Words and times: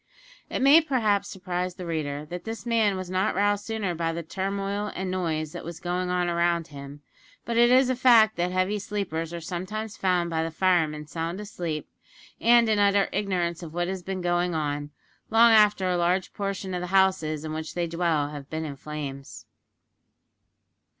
It 0.49 0.63
may 0.63 0.81
perhaps 0.81 1.27
surprise 1.27 1.75
the 1.75 1.85
reader 1.85 2.25
that 2.31 2.43
this 2.43 2.65
man 2.65 2.97
was 2.97 3.11
not 3.11 3.35
roused 3.35 3.63
sooner 3.65 3.93
by 3.93 4.11
the 4.11 4.23
turmoil 4.23 4.91
and 4.95 5.11
noise 5.11 5.51
that 5.51 5.63
was 5.63 5.79
going 5.79 6.09
on 6.09 6.27
around 6.27 6.69
him, 6.69 7.03
but 7.45 7.55
it 7.55 7.69
is 7.69 7.87
a 7.87 7.95
fact 7.95 8.35
that 8.35 8.51
heavy 8.51 8.79
sleepers 8.79 9.31
are 9.31 9.39
sometimes 9.39 9.97
found 9.97 10.31
by 10.31 10.41
the 10.43 10.49
firemen 10.49 11.05
sound 11.05 11.39
asleep, 11.39 11.87
and 12.39 12.67
in 12.67 12.79
utter 12.79 13.09
ignorance 13.13 13.61
of 13.61 13.75
what 13.75 13.87
has 13.87 14.01
been 14.01 14.21
going 14.21 14.55
on, 14.55 14.89
long 15.29 15.51
after 15.51 15.87
a 15.87 15.97
large 15.97 16.33
portion 16.33 16.73
of 16.73 16.81
the 16.81 16.87
houses 16.87 17.45
in 17.45 17.53
which 17.53 17.75
they 17.75 17.85
dwell 17.85 18.29
have 18.29 18.49
been 18.49 18.65
in 18.65 18.75
flames. 18.77 19.45